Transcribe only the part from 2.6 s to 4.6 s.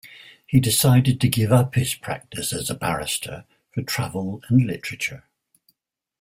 a barrister for travel